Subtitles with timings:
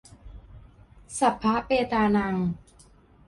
[1.19, 2.35] สัพพะเปตานัง